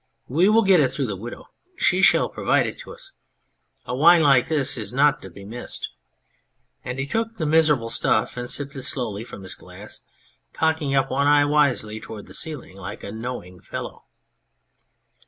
[0.37, 1.49] "We will get it through the Widow.
[1.77, 3.11] She shall provide it to us.
[3.85, 5.89] A wine like tnis is not to be missed."
[6.83, 10.01] And he took the miser able stuff and sipped it slowly from his glass,
[10.53, 14.05] cocking one eye up wisely towards the ceiling like a knowing fellow.